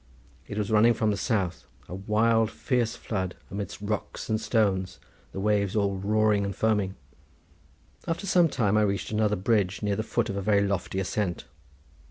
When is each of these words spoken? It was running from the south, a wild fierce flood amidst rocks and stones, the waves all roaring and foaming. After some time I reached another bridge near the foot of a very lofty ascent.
It 0.47 0.57
was 0.57 0.71
running 0.71 0.95
from 0.95 1.11
the 1.11 1.15
south, 1.15 1.67
a 1.87 1.93
wild 1.93 2.49
fierce 2.49 2.95
flood 2.95 3.35
amidst 3.51 3.81
rocks 3.81 4.29
and 4.29 4.41
stones, 4.41 4.97
the 5.31 5.39
waves 5.39 5.75
all 5.75 5.95
roaring 5.97 6.43
and 6.43 6.55
foaming. 6.55 6.95
After 8.07 8.25
some 8.25 8.49
time 8.49 8.77
I 8.77 8.81
reached 8.81 9.11
another 9.11 9.35
bridge 9.35 9.83
near 9.83 9.95
the 9.95 10.01
foot 10.01 10.27
of 10.31 10.37
a 10.37 10.41
very 10.41 10.65
lofty 10.67 10.99
ascent. 10.99 11.45